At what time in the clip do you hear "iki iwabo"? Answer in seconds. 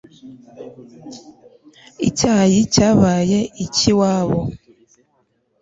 3.65-4.41